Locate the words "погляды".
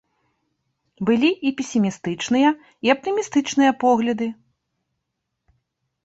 3.83-4.31